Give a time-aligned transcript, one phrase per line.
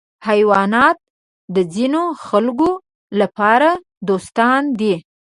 [0.27, 0.97] حیوانات
[1.55, 2.69] د ځینو خلکو
[3.19, 3.69] لپاره
[4.07, 4.95] دوستان دي.